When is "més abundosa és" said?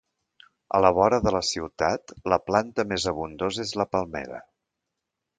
2.93-3.75